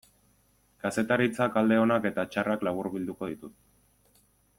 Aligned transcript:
Kazetaritzak 0.85 1.59
alde 1.61 1.77
onak 1.81 2.07
eta 2.11 2.23
txarrak 2.31 2.65
laburbilduko 2.69 3.29
ditut. 3.35 3.57